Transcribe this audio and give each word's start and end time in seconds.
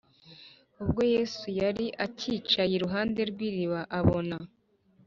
Ubwo 0.81 1.01
Yesu 1.13 1.45
yari 1.61 1.85
acyicaye 2.05 2.73
iruhande 2.75 3.21
rw’iriba, 3.31 3.79
abon 3.99 4.29